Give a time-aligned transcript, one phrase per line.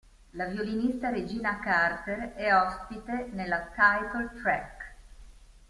[0.31, 4.93] La violinista Regina Carter è ospite nella "title-track".